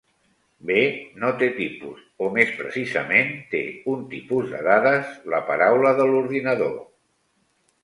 B 0.69 0.77
no 1.23 1.27
té 1.41 1.49
tipus 1.57 1.99
o, 1.99 2.29
més 2.37 2.55
precisament, 2.63 3.29
té 3.53 3.61
un 3.93 4.03
tipus 4.15 4.49
de 4.55 4.63
dades: 4.71 5.15
la 5.37 5.45
paraula 5.53 5.95
de 6.03 6.11
l'ordinador. 6.11 6.77